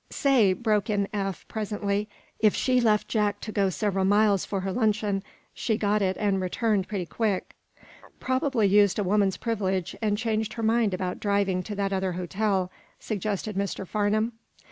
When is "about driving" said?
10.95-11.61